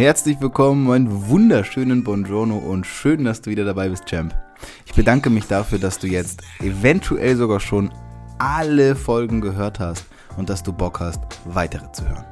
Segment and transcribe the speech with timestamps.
[0.00, 4.34] Herzlich willkommen, einen wunderschönen Buongiorno und schön, dass du wieder dabei bist, Champ.
[4.86, 7.92] Ich bedanke mich dafür, dass du jetzt eventuell sogar schon
[8.38, 10.06] alle Folgen gehört hast
[10.38, 12.24] und dass du Bock hast, weitere zu hören.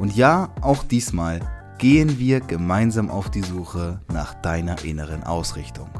[0.00, 1.38] Und ja, auch diesmal
[1.78, 5.90] gehen wir gemeinsam auf die Suche nach deiner inneren Ausrichtung.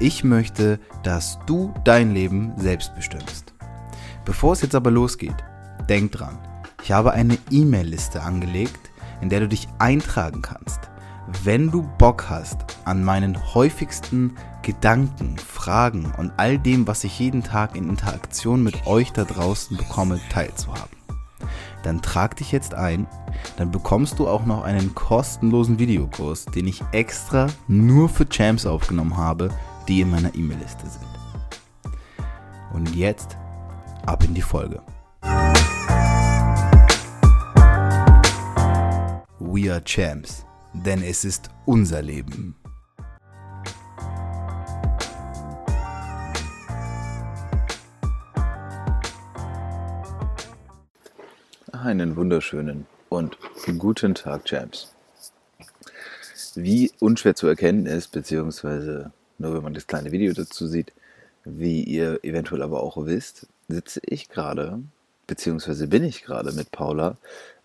[0.00, 3.54] Ich möchte, dass du dein Leben selbst bestimmst.
[4.24, 5.36] Bevor es jetzt aber losgeht,
[5.88, 6.40] denk dran,
[6.82, 10.80] ich habe eine E-Mail-Liste angelegt, in der du dich eintragen kannst.
[11.42, 17.42] Wenn du Bock hast, an meinen häufigsten Gedanken, Fragen und all dem, was ich jeden
[17.42, 20.96] Tag in Interaktion mit euch da draußen bekomme, teilzuhaben,
[21.82, 23.06] dann trag dich jetzt ein.
[23.56, 29.16] Dann bekommst du auch noch einen kostenlosen Videokurs, den ich extra nur für Champs aufgenommen
[29.16, 29.50] habe,
[29.88, 31.06] die in meiner E-Mail-Liste sind.
[32.72, 33.36] Und jetzt
[34.04, 34.82] ab in die Folge.
[39.56, 42.54] We are Champs, denn es ist unser Leben.
[51.72, 53.38] Einen wunderschönen und
[53.78, 54.92] guten Tag, Champs.
[56.54, 60.92] Wie unschwer zu erkennen ist, beziehungsweise nur wenn man das kleine Video dazu sieht,
[61.46, 64.80] wie ihr eventuell aber auch wisst, sitze ich gerade,
[65.26, 67.16] beziehungsweise bin ich gerade mit Paula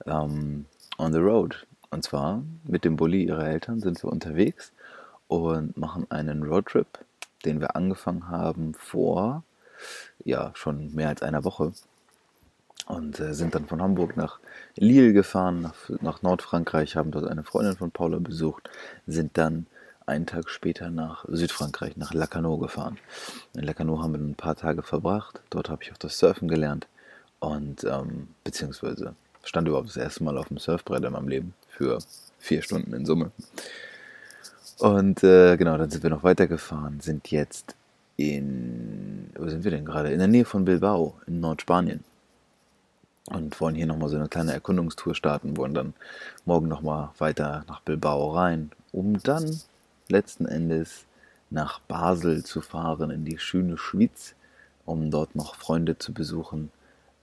[0.06, 0.68] ähm,
[0.98, 1.68] on the road.
[1.92, 4.72] Und zwar mit dem Bulli ihrer Eltern sind wir unterwegs
[5.28, 6.88] und machen einen Roadtrip,
[7.46, 9.44] den wir angefangen haben vor,
[10.24, 11.74] ja, schon mehr als einer Woche.
[12.88, 14.40] Und äh, sind dann von Hamburg nach
[14.76, 18.70] Lille gefahren, nach, nach Nordfrankreich, haben dort eine Freundin von Paula besucht,
[19.06, 19.68] sind dann
[20.06, 22.98] einen Tag später nach Südfrankreich, nach Lacanau gefahren.
[23.54, 25.42] In Lacanau haben wir ein paar Tage verbracht.
[25.50, 26.88] Dort habe ich auch das Surfen gelernt
[27.40, 32.00] und ähm, beziehungsweise stand überhaupt das erste Mal auf dem Surfbrett in meinem Leben für
[32.40, 33.32] vier Stunden in Summe.
[34.80, 37.76] Und äh, genau, dann sind wir noch weitergefahren, sind jetzt
[38.18, 40.12] in, wo sind wir denn gerade?
[40.12, 42.04] In der Nähe von Bilbao, in Nordspanien.
[43.28, 45.94] Und wollen hier nochmal so eine kleine Erkundungstour starten, wollen dann
[46.46, 49.62] morgen nochmal weiter nach Bilbao rein, um dann
[50.10, 51.06] letzten Endes
[51.52, 54.34] nach Basel zu fahren, in die schöne Schweiz,
[54.86, 56.72] um dort noch Freunde zu besuchen.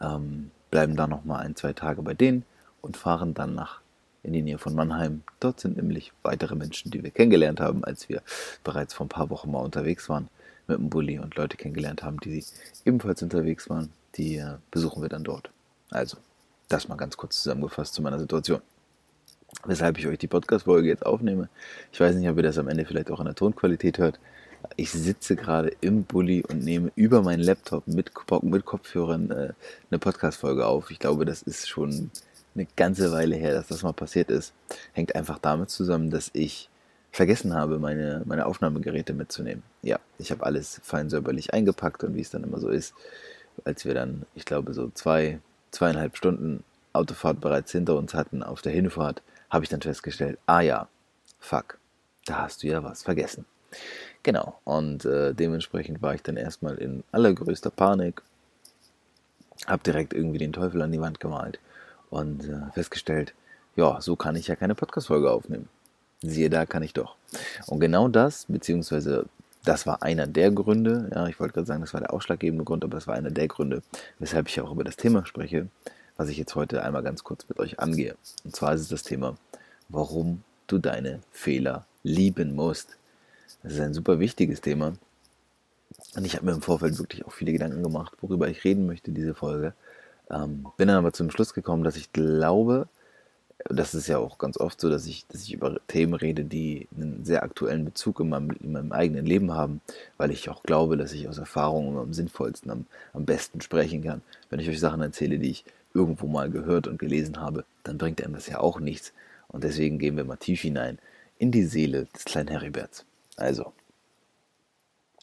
[0.00, 2.44] Ähm, bleiben da noch mal ein, zwei Tage bei denen
[2.80, 3.80] und fahren dann nach
[4.22, 5.22] in die Nähe von Mannheim.
[5.40, 8.22] Dort sind nämlich weitere Menschen, die wir kennengelernt haben, als wir
[8.64, 10.28] bereits vor ein paar Wochen mal unterwegs waren
[10.66, 12.44] mit dem Bulli und Leute kennengelernt haben, die
[12.84, 13.90] ebenfalls unterwegs waren.
[14.16, 15.50] Die äh, besuchen wir dann dort.
[15.90, 16.18] Also,
[16.68, 18.60] das mal ganz kurz zusammengefasst zu meiner Situation
[19.64, 21.48] weshalb ich euch die Podcast-Folge jetzt aufnehme.
[21.92, 24.18] Ich weiß nicht, ob ihr das am Ende vielleicht auch in der Tonqualität hört.
[24.76, 29.52] Ich sitze gerade im Bulli und nehme über meinen Laptop mit, mit Kopfhörern äh,
[29.91, 30.91] eine Podcast-Folge auf.
[30.91, 32.10] Ich glaube, das ist schon
[32.54, 34.52] eine ganze Weile her, dass das mal passiert ist.
[34.92, 36.68] Hängt einfach damit zusammen, dass ich
[37.12, 39.62] vergessen habe, meine, meine Aufnahmegeräte mitzunehmen.
[39.82, 42.94] Ja, ich habe alles fein säuberlich eingepackt und wie es dann immer so ist,
[43.64, 48.62] als wir dann, ich glaube, so zwei, zweieinhalb Stunden Autofahrt bereits hinter uns hatten auf
[48.62, 50.88] der Hinfahrt, habe ich dann festgestellt, ah ja,
[51.38, 51.78] fuck,
[52.26, 53.44] da hast du ja was vergessen.
[54.22, 58.22] Genau, und äh, dementsprechend war ich dann erstmal in allergrößter Panik,
[59.66, 61.60] habe direkt irgendwie den Teufel an die Wand gemalt
[62.10, 63.34] und äh, festgestellt,
[63.76, 65.68] ja, so kann ich ja keine Podcast-Folge aufnehmen.
[66.20, 67.16] Siehe da, kann ich doch.
[67.66, 69.26] Und genau das, beziehungsweise
[69.64, 72.84] das war einer der Gründe, ja, ich wollte gerade sagen, das war der ausschlaggebende Grund,
[72.84, 73.82] aber das war einer der Gründe,
[74.18, 75.68] weshalb ich auch über das Thema spreche,
[76.16, 78.16] was ich jetzt heute einmal ganz kurz mit euch angehe.
[78.44, 79.36] Und zwar ist es das Thema,
[79.88, 82.97] warum du deine Fehler lieben musst.
[83.62, 84.94] Das ist ein super wichtiges Thema.
[86.14, 89.10] Und ich habe mir im Vorfeld wirklich auch viele Gedanken gemacht, worüber ich reden möchte,
[89.10, 89.75] diese Folge.
[90.31, 92.88] Ähm, bin dann aber zum Schluss gekommen, dass ich glaube,
[93.64, 96.86] das ist ja auch ganz oft so, dass ich, dass ich über Themen rede, die
[96.97, 99.80] einen sehr aktuellen Bezug in meinem, in meinem eigenen Leben haben,
[100.16, 104.22] weil ich auch glaube, dass ich aus Erfahrung am sinnvollsten, am, am besten sprechen kann.
[104.50, 105.65] Wenn ich euch Sachen erzähle, die ich
[105.95, 109.12] irgendwo mal gehört und gelesen habe, dann bringt einem das ja auch nichts.
[109.48, 110.98] Und deswegen gehen wir mal tief hinein
[111.39, 113.04] in die Seele des kleinen Heriberts.
[113.38, 113.72] Also,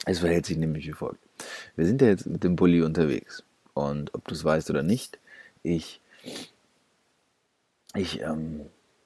[0.06, 1.20] es verhält sich nämlich wie folgt.
[1.76, 3.44] Wir sind ja jetzt mit dem Bulli unterwegs.
[3.74, 5.20] Und ob du es weißt oder nicht,
[5.64, 6.00] ich,
[7.94, 8.62] ich ähm,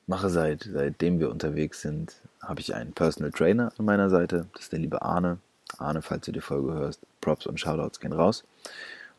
[0.05, 4.47] mache seit, seitdem wir unterwegs sind, habe ich einen Personal Trainer an meiner Seite.
[4.53, 5.39] Das ist der liebe Arne.
[5.77, 8.43] Arne, falls du die Folge hörst, Props und Shoutouts gehen raus.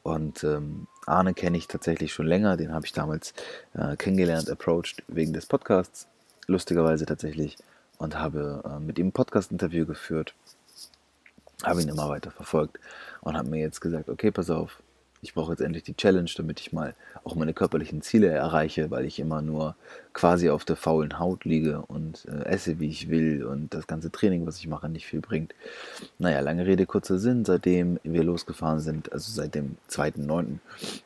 [0.02, 3.34] Und ähm, Arne kenne ich tatsächlich schon länger, den habe ich damals
[3.74, 6.06] äh, kennengelernt, approached wegen des Podcasts,
[6.46, 7.56] lustigerweise tatsächlich,
[8.00, 10.34] und habe äh, mit ihm ein Podcast-Interview geführt,
[11.62, 12.80] habe ihn immer weiter verfolgt
[13.20, 14.82] und habe mir jetzt gesagt, okay, pass auf,
[15.22, 16.94] ich brauche jetzt endlich die Challenge, damit ich mal
[17.24, 19.76] auch meine körperlichen Ziele erreiche, weil ich immer nur
[20.14, 24.10] quasi auf der faulen Haut liege und äh, esse, wie ich will und das ganze
[24.10, 25.54] Training, was ich mache, nicht viel bringt.
[26.18, 30.58] Naja, lange Rede, kurzer Sinn, seitdem wir losgefahren sind, also seit dem 2.9.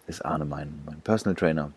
[0.06, 1.72] ist Arne mein, mein Personal Trainer,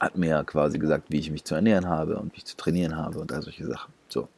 [0.00, 2.96] hat mir quasi gesagt, wie ich mich zu ernähren habe und wie ich zu trainieren
[2.96, 3.92] habe und all solche Sachen.
[4.08, 4.28] So.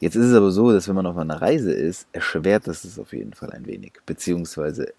[0.00, 2.98] Jetzt ist es aber so, dass wenn man auf einer Reise ist, erschwert das es
[2.98, 3.94] auf jeden Fall ein wenig.
[4.06, 4.92] Beziehungsweise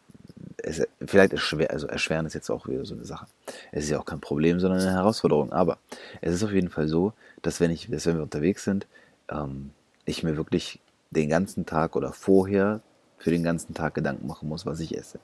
[0.57, 3.25] es, vielleicht erschwer, also erschweren ist jetzt auch wieder so eine Sache.
[3.71, 5.53] Es ist ja auch kein Problem, sondern eine Herausforderung.
[5.53, 5.77] Aber
[6.21, 8.87] es ist auf jeden Fall so, dass wenn ich, dass wenn wir unterwegs sind,
[9.29, 9.71] ähm,
[10.05, 10.79] ich mir wirklich
[11.11, 12.81] den ganzen Tag oder vorher
[13.17, 15.19] für den ganzen Tag Gedanken machen muss, was ich esse.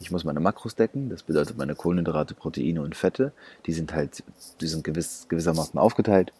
[0.00, 3.32] Ich muss meine Makros decken, das bedeutet meine Kohlenhydrate, Proteine und Fette,
[3.66, 4.22] die sind halt,
[4.60, 6.32] die sind gewiss, gewissermaßen aufgeteilt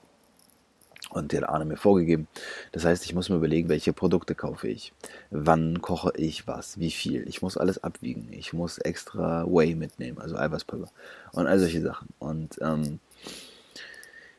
[1.10, 2.26] und der Arne mir vorgegeben.
[2.72, 4.92] Das heißt, ich muss mir überlegen, welche Produkte kaufe ich,
[5.30, 7.26] wann koche ich was, wie viel.
[7.28, 8.28] Ich muss alles abwiegen.
[8.32, 10.88] Ich muss extra Whey mitnehmen, also Eiweißpulver
[11.32, 12.08] und all solche Sachen.
[12.18, 12.98] Und ähm,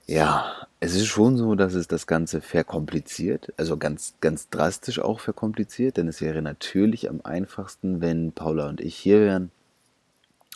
[0.08, 5.20] ja, es ist schon so, dass es das Ganze verkompliziert, also ganz, ganz drastisch auch
[5.20, 9.52] verkompliziert, denn es wäre natürlich am einfachsten, wenn Paula und ich hier wären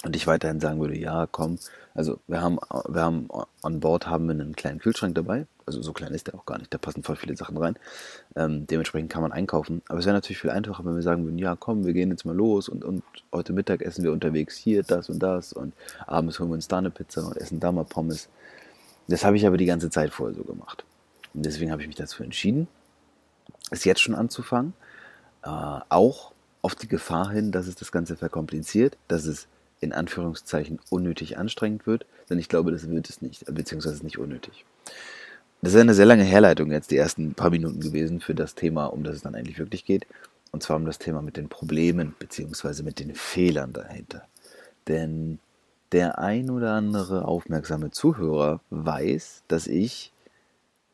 [0.04, 1.58] und ich weiterhin sagen würde, ja, komm,
[1.96, 3.28] also wir haben, wir haben
[3.64, 6.58] on board haben wir einen kleinen Kühlschrank dabei, also so klein ist der auch gar
[6.58, 7.76] nicht, da passen voll viele Sachen rein.
[8.36, 9.84] Ähm, dementsprechend kann man einkaufen.
[9.88, 12.26] Aber es wäre natürlich viel einfacher, wenn wir sagen würden, ja komm, wir gehen jetzt
[12.26, 15.74] mal los und, und heute Mittag essen wir unterwegs hier das und das und
[16.08, 18.30] abends holen wir uns da eine Pizza und essen da mal Pommes.
[19.10, 20.86] Das habe ich aber die ganze Zeit vorher so gemacht.
[21.34, 22.68] Und deswegen habe ich mich dazu entschieden,
[23.72, 24.74] es jetzt schon anzufangen.
[25.44, 25.50] Äh,
[25.90, 29.48] auch auf die Gefahr hin, dass es das Ganze verkompliziert, dass es
[29.82, 34.66] in Anführungszeichen unnötig anstrengend wird, denn ich glaube, das wird es nicht, beziehungsweise nicht unnötig.
[35.62, 38.88] Das ist eine sehr lange Herleitung jetzt, die ersten paar Minuten gewesen für das Thema,
[38.88, 40.06] um das es dann eigentlich wirklich geht.
[40.52, 44.28] Und zwar um das Thema mit den Problemen, beziehungsweise mit den Fehlern dahinter.
[44.88, 45.40] Denn
[45.92, 50.12] der ein oder andere aufmerksame Zuhörer weiß, dass ich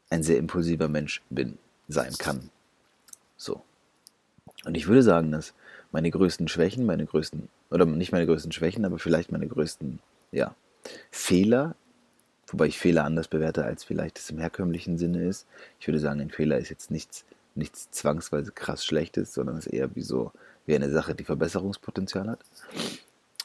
[0.10, 1.58] ein sehr impulsiver Mensch bin,
[1.88, 2.50] sein kann.
[3.38, 3.62] So.
[4.66, 5.54] Und ich würde sagen, dass
[5.92, 10.00] meine größten Schwächen, meine größten, oder nicht meine größten Schwächen, aber vielleicht meine größten,
[10.32, 10.56] ja,
[11.12, 11.76] Fehler,
[12.48, 15.48] wobei ich Fehler anders bewerte, als vielleicht es im herkömmlichen Sinne ist.
[15.80, 17.26] Ich würde sagen, ein Fehler ist jetzt nichts,
[17.56, 20.32] nichts zwangsweise krass Schlechtes, sondern ist eher wie so,
[20.66, 22.40] wie eine Sache, die Verbesserungspotenzial hat.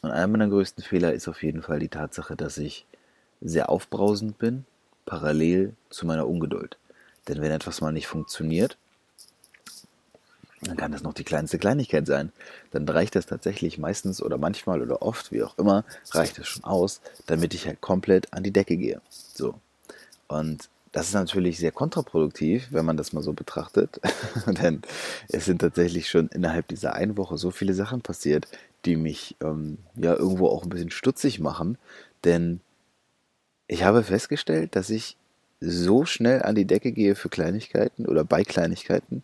[0.03, 2.87] Und einer meiner größten Fehler ist auf jeden Fall die Tatsache, dass ich
[3.41, 4.65] sehr aufbrausend bin,
[5.07, 6.79] parallel zu meiner Ungeduld.
[7.29, 8.77] Denn wenn etwas mal nicht funktioniert,
[10.63, 12.33] dann kann das noch die kleinste Kleinigkeit sein.
[12.71, 16.65] Dann reicht das tatsächlich meistens oder manchmal oder oft, wie auch immer, reicht es schon
[16.65, 19.01] aus, damit ich halt komplett an die Decke gehe.
[19.09, 19.55] So.
[20.29, 24.01] Und das ist natürlich sehr kontraproduktiv, wenn man das mal so betrachtet,
[24.47, 24.83] denn
[25.29, 28.49] es sind tatsächlich schon innerhalb dieser einen Woche so viele Sachen passiert,
[28.85, 31.79] die mich ähm, ja irgendwo auch ein bisschen stutzig machen,
[32.25, 32.61] denn
[33.67, 35.17] ich habe festgestellt, dass ich
[35.61, 39.23] so schnell an die Decke gehe für Kleinigkeiten oder bei Kleinigkeiten,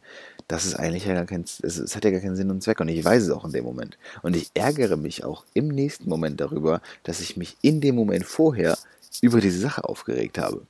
[0.49, 2.81] dass es eigentlich ja gar kein, es, es hat ja gar keinen Sinn und Zweck
[2.81, 3.99] und ich weiß es auch in dem Moment.
[4.23, 8.25] Und ich ärgere mich auch im nächsten Moment darüber, dass ich mich in dem Moment
[8.25, 8.77] vorher
[9.23, 10.63] über diese Sache aufgeregt habe.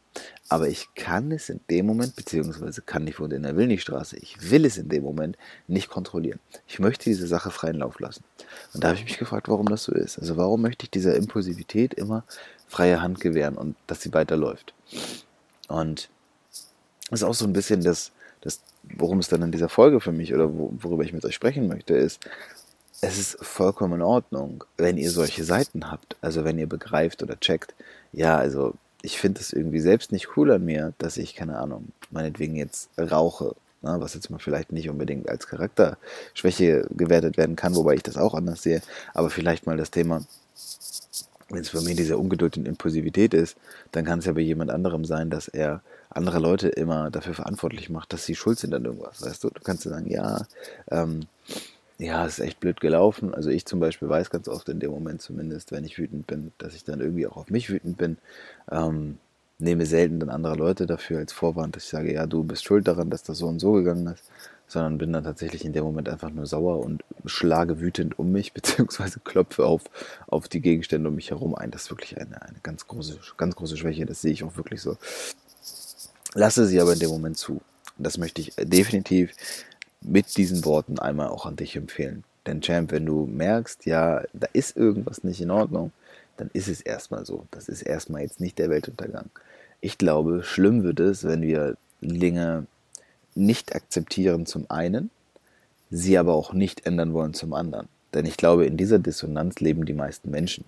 [0.48, 4.50] Aber ich kann es in dem Moment, beziehungsweise kann ich wohnen in der Willnichstraße, ich
[4.50, 6.40] will es in dem Moment nicht kontrollieren.
[6.66, 8.25] Ich möchte diese Sache freien Lauf lassen.
[8.73, 10.18] Und da habe ich mich gefragt, warum das so ist.
[10.18, 12.25] Also warum möchte ich dieser Impulsivität immer
[12.68, 14.75] freie Hand gewähren und dass sie weiterläuft.
[15.68, 16.09] Und
[17.11, 20.12] das ist auch so ein bisschen das, das worum es dann in dieser Folge für
[20.12, 22.20] mich oder worüber ich mit euch sprechen möchte, ist,
[23.06, 26.16] es ist vollkommen in Ordnung, wenn ihr solche Seiten habt.
[26.20, 27.75] Also wenn ihr begreift oder checkt,
[28.12, 31.88] ja, also ich finde es irgendwie selbst nicht cool an mir, dass ich, keine Ahnung,
[32.10, 37.76] meinetwegen jetzt rauche, ne, was jetzt mal vielleicht nicht unbedingt als Charakterschwäche gewertet werden kann,
[37.76, 38.82] wobei ich das auch anders sehe,
[39.14, 40.22] aber vielleicht mal das Thema,
[41.48, 43.56] wenn es bei mir diese Ungeduld und Impulsivität ist,
[43.92, 47.90] dann kann es ja bei jemand anderem sein, dass er andere Leute immer dafür verantwortlich
[47.90, 49.25] macht, dass sie schuld sind an irgendwas.
[49.25, 50.46] Weißt du, du kannst ja sagen, ja,
[50.90, 51.26] ähm,
[51.98, 53.34] ja, es ist echt blöd gelaufen.
[53.34, 56.52] Also ich zum Beispiel weiß ganz oft in dem Moment zumindest, wenn ich wütend bin,
[56.58, 58.18] dass ich dann irgendwie auch auf mich wütend bin.
[58.70, 59.18] Ähm,
[59.58, 62.86] nehme selten dann andere Leute dafür als Vorwand, dass ich sage, ja, du bist schuld
[62.86, 64.24] daran, dass das so und so gegangen ist,
[64.66, 68.52] sondern bin dann tatsächlich in dem Moment einfach nur sauer und schlage wütend um mich,
[68.54, 69.84] beziehungsweise klopfe auf,
[70.26, 71.70] auf die Gegenstände um mich herum ein.
[71.70, 74.82] Das ist wirklich eine, eine ganz große, ganz große Schwäche, das sehe ich auch wirklich
[74.82, 74.98] so.
[76.34, 77.62] Lasse sie aber in dem Moment zu.
[77.96, 79.32] Das möchte ich definitiv
[80.02, 82.24] mit diesen Worten einmal auch an dich empfehlen.
[82.46, 85.92] Denn Champ, wenn du merkst, ja, da ist irgendwas nicht in Ordnung,
[86.36, 87.46] dann ist es erstmal so.
[87.50, 89.30] Das ist erstmal jetzt nicht der Weltuntergang.
[89.80, 92.66] Ich glaube, schlimm wird es, wenn wir Dinge
[93.34, 95.10] nicht akzeptieren zum einen,
[95.90, 97.88] sie aber auch nicht ändern wollen zum anderen.
[98.14, 100.64] Denn ich glaube, in dieser Dissonanz leben die meisten Menschen.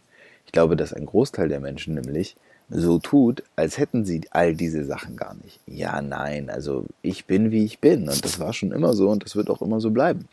[0.47, 2.37] Ich glaube, dass ein Großteil der Menschen nämlich
[2.69, 5.61] so tut, als hätten sie all diese Sachen gar nicht.
[5.67, 9.25] Ja, nein, also ich bin, wie ich bin und das war schon immer so und
[9.25, 10.29] das wird auch immer so bleiben.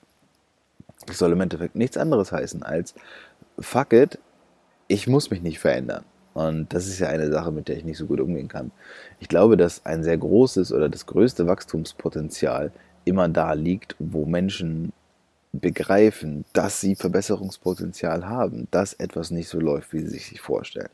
[1.06, 2.94] Das soll im Endeffekt nichts anderes heißen als,
[3.60, 4.20] fuck it,
[4.88, 6.04] ich muss mich nicht verändern.
[6.34, 8.72] Und das ist ja eine Sache, mit der ich nicht so gut umgehen kann.
[9.22, 12.74] Ich glaube, dass ein sehr großes oder das größte Wachstumspotenzial
[13.06, 14.92] immer da liegt, wo Menschen
[15.60, 20.90] begreifen, dass sie Verbesserungspotenzial haben, dass etwas nicht so läuft, wie sie sich vorstellen.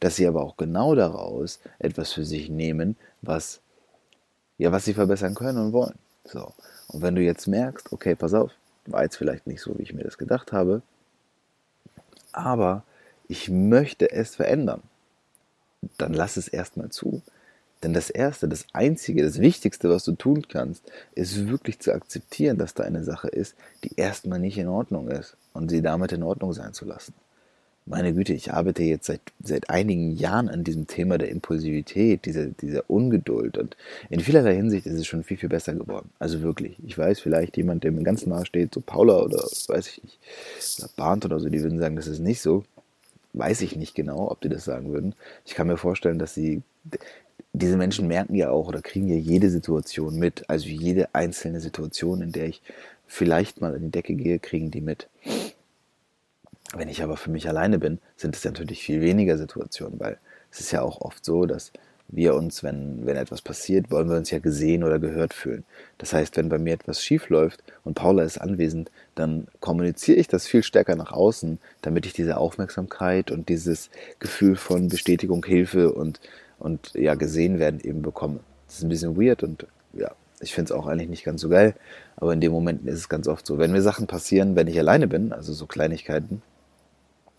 [0.00, 3.60] Dass sie aber auch genau daraus etwas für sich nehmen, was,
[4.58, 5.98] ja, was sie verbessern können und wollen.
[6.24, 6.52] So.
[6.88, 8.52] Und wenn du jetzt merkst, okay, pass auf,
[8.86, 10.82] war jetzt vielleicht nicht so, wie ich mir das gedacht habe,
[12.32, 12.84] aber
[13.28, 14.82] ich möchte es verändern,
[15.98, 17.22] dann lass es erstmal zu.
[17.86, 20.82] Denn das Erste, das Einzige, das Wichtigste, was du tun kannst,
[21.14, 25.36] ist wirklich zu akzeptieren, dass da eine Sache ist, die erstmal nicht in Ordnung ist
[25.52, 27.14] und sie damit in Ordnung sein zu lassen.
[27.84, 32.46] Meine Güte, ich arbeite jetzt seit, seit einigen Jahren an diesem Thema der Impulsivität, dieser,
[32.46, 33.76] dieser Ungeduld und
[34.10, 36.10] in vielerlei Hinsicht ist es schon viel, viel besser geworden.
[36.18, 39.86] Also wirklich, ich weiß vielleicht jemand, der mir ganz nahe steht, so Paula oder weiß
[39.86, 40.18] ich nicht,
[40.80, 42.64] oder Barnt oder so, die würden sagen, das ist nicht so.
[43.32, 45.14] Weiß ich nicht genau, ob die das sagen würden.
[45.44, 46.62] Ich kann mir vorstellen, dass sie
[47.56, 50.48] diese Menschen merken ja auch oder kriegen ja jede Situation mit.
[50.48, 52.62] Also jede einzelne Situation, in der ich
[53.06, 55.08] vielleicht mal an die Decke gehe, kriegen die mit.
[56.74, 60.18] Wenn ich aber für mich alleine bin, sind es natürlich viel weniger Situationen, weil
[60.50, 61.72] es ist ja auch oft so, dass
[62.08, 65.64] wir uns, wenn, wenn etwas passiert, wollen wir uns ja gesehen oder gehört fühlen.
[65.98, 70.28] Das heißt, wenn bei mir etwas schief läuft und Paula ist anwesend, dann kommuniziere ich
[70.28, 75.92] das viel stärker nach außen, damit ich diese Aufmerksamkeit und dieses Gefühl von Bestätigung, Hilfe
[75.92, 76.20] und
[76.58, 78.40] und ja, gesehen werden eben bekomme.
[78.66, 80.10] Das ist ein bisschen weird und ja,
[80.40, 81.74] ich finde es auch eigentlich nicht ganz so geil,
[82.16, 83.58] aber in dem Moment ist es ganz oft so.
[83.58, 86.42] Wenn mir Sachen passieren, wenn ich alleine bin, also so Kleinigkeiten,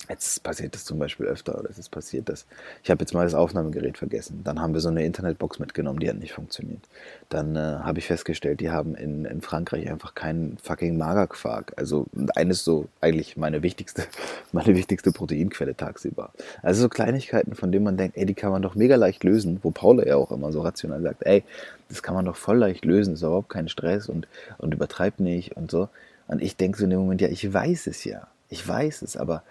[0.09, 2.45] Jetzt passiert das zum Beispiel öfter oder es ist passiert, dass
[2.83, 4.41] ich habe jetzt mal das Aufnahmegerät vergessen.
[4.43, 6.81] Dann haben wir so eine Internetbox mitgenommen, die hat nicht funktioniert.
[7.29, 11.73] Dann äh, habe ich festgestellt, die haben in, in Frankreich einfach keinen fucking Magerquark.
[11.75, 14.03] Also eines so eigentlich meine wichtigste,
[14.53, 16.31] meine wichtigste Proteinquelle tagsüber.
[16.61, 19.59] Also so Kleinigkeiten, von denen man denkt, ey, die kann man doch mega leicht lösen,
[19.61, 21.43] wo Paula ja auch immer so rational sagt, ey,
[21.89, 25.57] das kann man doch voll leicht lösen, ist überhaupt kein Stress und, und übertreibt nicht
[25.57, 25.89] und so.
[26.27, 28.27] Und ich denke so in dem Moment, ja, ich weiß es ja.
[28.49, 29.43] Ich weiß es, aber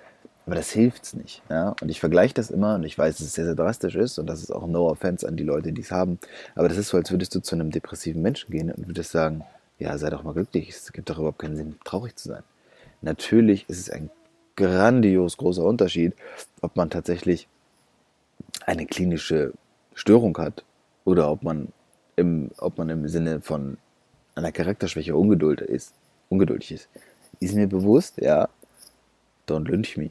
[0.47, 1.43] aber das hilft's nicht.
[1.51, 1.75] Ja?
[1.81, 4.27] Und ich vergleiche das immer und ich weiß, dass es sehr, sehr drastisch ist und
[4.27, 6.19] das ist auch no offense an die Leute, die es haben.
[6.55, 9.45] Aber das ist so, als würdest du zu einem depressiven Menschen gehen und würdest sagen,
[9.79, 10.71] ja, sei doch mal glücklich.
[10.71, 12.45] Es gibt doch überhaupt keinen Sinn, traurig zu sein.
[13.03, 14.09] Natürlich ist es ein
[14.55, 16.15] grandios großer Unterschied,
[16.63, 17.49] ob man tatsächlich
[18.65, 19.53] eine klinische
[19.95, 20.65] Störung hat
[21.05, 21.73] oder ob man
[22.15, 23.79] im, ob man im Sinne von
[24.35, 25.93] einer Charakterschwäche ungeduld ist,
[26.29, 26.89] ungeduldig ist.
[27.41, 28.49] Ist mir bewusst, ja,
[29.49, 30.11] don't lynch me.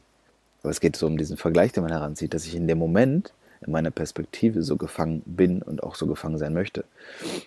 [0.66, 3.34] Aber es geht so um diesen Vergleich, den man heranzieht, dass ich in dem Moment
[3.62, 6.86] in meiner Perspektive so gefangen bin und auch so gefangen sein möchte.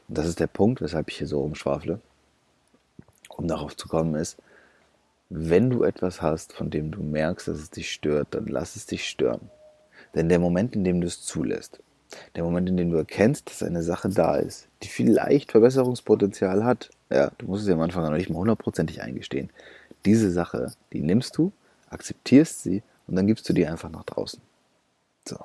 [0.06, 1.98] Und das ist der Punkt, weshalb ich hier so rumschwafle.
[3.28, 4.36] Um darauf zu kommen, ist,
[5.30, 8.86] wenn du etwas hast, von dem du merkst, dass es dich stört, dann lass es
[8.86, 9.50] dich stören.
[10.14, 11.80] Denn der Moment, in dem du es zulässt,
[12.36, 16.90] der Moment, in dem du erkennst, dass eine Sache da ist, die vielleicht Verbesserungspotenzial hat,
[17.10, 19.50] ja, du musst es ja am Anfang noch nicht mal hundertprozentig eingestehen,
[20.04, 21.50] diese Sache, die nimmst du,
[21.90, 24.40] akzeptierst sie und dann gibst du die einfach nach draußen.
[25.26, 25.38] So.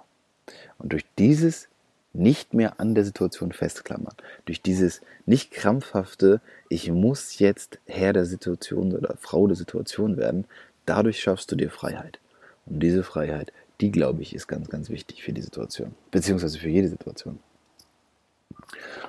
[0.78, 1.70] Und durch dieses
[2.14, 4.16] nicht mehr an der Situation festklammern,
[4.46, 10.46] durch dieses nicht krampfhafte, ich muss jetzt Herr der Situation oder Frau der Situation werden,
[10.86, 12.20] dadurch schaffst du dir Freiheit.
[12.68, 13.52] Und diese Freiheit,
[13.82, 17.40] die glaube ich, ist ganz, ganz wichtig für die Situation, beziehungsweise für jede Situation.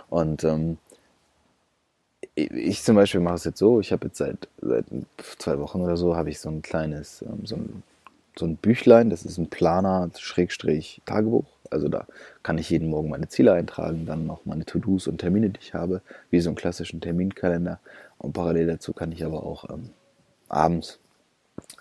[0.09, 0.79] Und ähm,
[2.35, 4.87] ich zum Beispiel mache es jetzt so, ich habe jetzt seit, seit
[5.39, 7.83] zwei Wochen oder so, habe ich so ein kleines, ähm, so ein
[8.39, 11.47] so ein Büchlein, das ist ein Planer, Schrägstrich Tagebuch.
[11.71, 12.07] Also da
[12.43, 15.75] kann ich jeden Morgen meine Ziele eintragen, dann noch meine To-Dos und Termine, die ich
[15.75, 17.81] habe, wie so einen klassischen Terminkalender.
[18.19, 19.91] Und parallel dazu kann ich aber auch ähm,
[20.49, 21.01] abends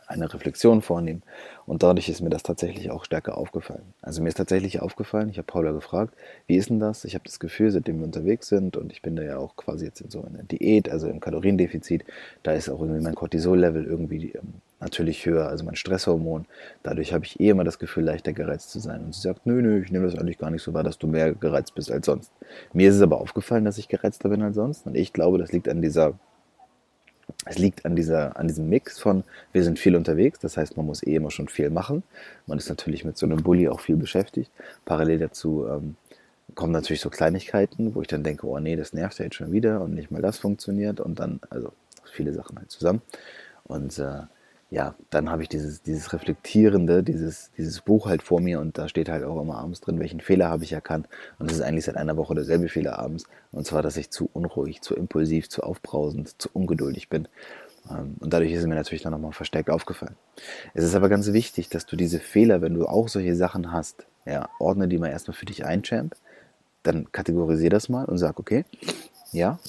[0.07, 1.23] eine Reflexion vornehmen.
[1.65, 3.93] Und dadurch ist mir das tatsächlich auch stärker aufgefallen.
[4.01, 6.13] Also mir ist tatsächlich aufgefallen, ich habe Paula gefragt,
[6.45, 7.05] wie ist denn das?
[7.05, 9.85] Ich habe das Gefühl, seitdem wir unterwegs sind und ich bin da ja auch quasi
[9.85, 12.03] jetzt in so einer Diät, also im Kaloriendefizit,
[12.43, 16.45] da ist auch irgendwie mein Cortisol-Level irgendwie ähm, natürlich höher, also mein Stresshormon.
[16.83, 19.03] Dadurch habe ich eh immer das Gefühl, leichter gereizt zu sein.
[19.05, 21.07] Und sie sagt, nö, nö, ich nehme das eigentlich gar nicht so wahr, dass du
[21.07, 22.31] mehr gereizt bist als sonst.
[22.73, 24.85] Mir ist es aber aufgefallen, dass ich gereizter bin als sonst.
[24.85, 26.13] Und ich glaube, das liegt an dieser,
[27.45, 30.85] es liegt an dieser, an diesem Mix von, wir sind viel unterwegs, das heißt, man
[30.85, 32.03] muss eh immer schon viel machen.
[32.47, 34.51] Man ist natürlich mit so einem Bulli auch viel beschäftigt.
[34.85, 35.95] Parallel dazu ähm,
[36.55, 39.51] kommen natürlich so Kleinigkeiten, wo ich dann denke, oh nee, das nervt ja jetzt schon
[39.51, 41.73] wieder und nicht mal das funktioniert und dann, also
[42.12, 43.01] viele Sachen halt zusammen.
[43.65, 44.21] Und äh,
[44.73, 48.87] ja, dann habe ich dieses, dieses Reflektierende, dieses, dieses Buch halt vor mir und da
[48.87, 51.07] steht halt auch immer abends drin, welchen Fehler habe ich erkannt.
[51.37, 53.25] Und es ist eigentlich seit einer Woche derselbe Fehler abends.
[53.51, 57.27] Und zwar, dass ich zu unruhig, zu impulsiv, zu aufbrausend, zu ungeduldig bin.
[57.87, 60.15] Ähm, und dadurch ist es mir natürlich dann nochmal verstärkt aufgefallen.
[60.73, 64.07] Es ist aber ganz wichtig, dass du diese Fehler, wenn du auch solche Sachen hast,
[64.25, 66.15] ja, ordne die mal erstmal für dich ein, Champ.
[66.81, 68.65] Dann kategorisiere das mal und sag, okay,
[69.31, 69.59] ja,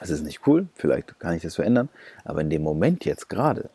[0.00, 1.90] es ist nicht cool, vielleicht kann ich das verändern,
[2.24, 3.68] aber in dem Moment jetzt gerade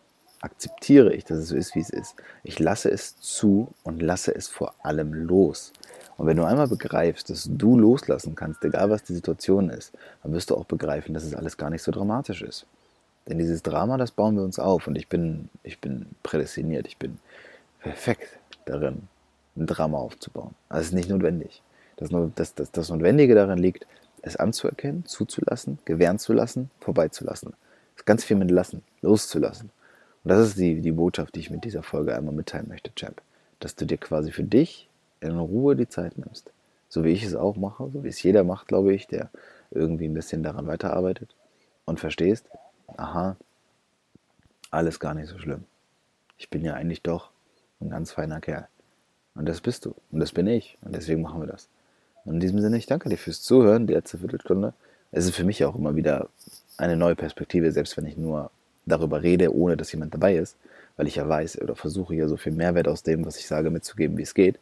[0.44, 2.16] akzeptiere ich, dass es so ist, wie es ist.
[2.44, 5.72] Ich lasse es zu und lasse es vor allem los.
[6.18, 10.34] Und wenn du einmal begreifst, dass du loslassen kannst, egal was die Situation ist, dann
[10.34, 12.66] wirst du auch begreifen, dass es alles gar nicht so dramatisch ist.
[13.28, 16.98] Denn dieses Drama, das bauen wir uns auf und ich bin, ich bin prädestiniert, ich
[16.98, 17.20] bin
[17.80, 19.08] perfekt darin,
[19.56, 20.56] ein Drama aufzubauen.
[20.68, 21.62] Also es ist nicht notwendig.
[21.96, 23.88] Das, das, das, das Notwendige darin liegt,
[24.22, 27.54] es anzuerkennen, zuzulassen, gewähren zu lassen, vorbeizulassen.
[27.96, 29.70] Es ist ganz viel mit Lassen, loszulassen.
[30.24, 33.22] Und das ist die, die Botschaft, die ich mit dieser Folge einmal mitteilen möchte, Champ.
[33.60, 34.90] Dass du dir quasi für dich
[35.20, 36.52] in Ruhe die Zeit nimmst.
[36.90, 39.30] So wie ich es auch mache, so wie es jeder macht, glaube ich, der
[39.72, 41.36] irgendwie ein bisschen daran weiterarbeitet
[41.86, 42.46] und verstehst,
[42.98, 43.36] aha,
[44.70, 45.64] alles gar nicht so schlimm.
[46.38, 47.32] Ich bin ja eigentlich doch
[47.82, 48.68] ein ganz feiner Kerl.
[49.36, 49.96] Und das bist du.
[50.12, 50.78] Und das bin ich.
[50.82, 51.68] Und deswegen machen wir das.
[52.26, 54.74] Und in diesem Sinne, ich danke dir fürs Zuhören, die letzte Viertelstunde.
[55.12, 56.30] Es ist für mich auch immer wieder
[56.78, 58.52] eine neue Perspektive, selbst wenn ich nur
[58.86, 60.58] darüber rede, ohne dass jemand dabei ist,
[60.98, 63.70] weil ich ja weiß oder versuche ja so viel Mehrwert aus dem, was ich sage,
[63.70, 64.60] mitzugeben, wie es geht.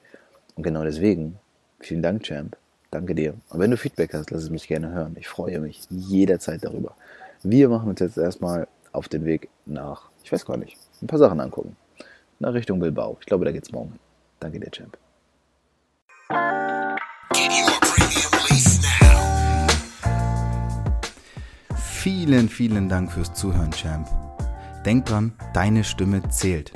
[0.56, 1.38] Und genau deswegen,
[1.80, 2.58] vielen Dank, Champ.
[2.92, 3.36] Danke dir.
[3.50, 5.16] Und wenn du Feedback hast, lass es mich gerne hören.
[5.18, 6.96] Ich freue mich jederzeit darüber.
[7.42, 11.20] Wir machen uns jetzt erstmal auf den Weg nach, ich weiß gar nicht, ein paar
[11.20, 11.76] Sachen angucken.
[12.40, 13.18] Nach Richtung Bilbao.
[13.20, 13.98] Ich glaube, da geht's morgen.
[14.40, 14.98] Danke dir, Champ.
[22.02, 24.08] Vielen, vielen Dank fürs Zuhören, Champ.
[24.88, 26.72] Denk dran, deine Stimme zählt.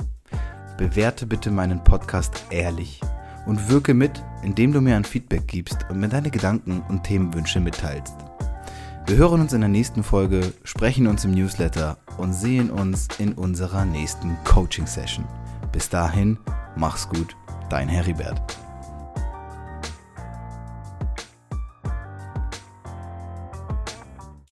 [0.78, 3.00] Bewerte bitte meinen Podcast ehrlich
[3.44, 7.58] und wirke mit, indem du mir ein Feedback gibst und mir deine Gedanken und Themenwünsche
[7.58, 8.14] mitteilst.
[9.06, 13.32] Wir hören uns in der nächsten Folge, sprechen uns im Newsletter und sehen uns in
[13.32, 15.24] unserer nächsten Coaching-Session.
[15.72, 16.38] Bis dahin,
[16.76, 17.36] mach's gut,
[17.68, 18.40] dein Heribert.